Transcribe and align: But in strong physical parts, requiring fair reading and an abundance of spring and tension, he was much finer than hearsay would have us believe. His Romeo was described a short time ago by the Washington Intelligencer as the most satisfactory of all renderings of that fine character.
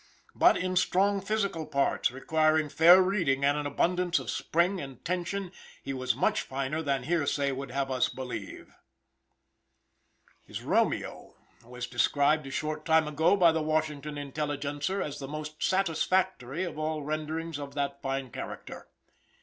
But 0.33 0.57
in 0.57 0.75
strong 0.77 1.21
physical 1.21 1.67
parts, 1.67 2.09
requiring 2.09 2.69
fair 2.69 2.99
reading 3.03 3.45
and 3.45 3.55
an 3.55 3.67
abundance 3.67 4.17
of 4.17 4.31
spring 4.31 4.81
and 4.81 5.05
tension, 5.05 5.51
he 5.83 5.93
was 5.93 6.15
much 6.15 6.41
finer 6.41 6.81
than 6.81 7.03
hearsay 7.03 7.51
would 7.51 7.69
have 7.69 7.91
us 7.91 8.09
believe. 8.09 8.73
His 10.43 10.63
Romeo 10.63 11.35
was 11.63 11.85
described 11.85 12.47
a 12.47 12.49
short 12.49 12.83
time 12.83 13.07
ago 13.07 13.37
by 13.37 13.51
the 13.51 13.61
Washington 13.61 14.17
Intelligencer 14.17 15.03
as 15.03 15.19
the 15.19 15.27
most 15.27 15.61
satisfactory 15.61 16.63
of 16.63 16.79
all 16.79 17.03
renderings 17.03 17.59
of 17.59 17.75
that 17.75 18.01
fine 18.01 18.31
character. 18.31 18.87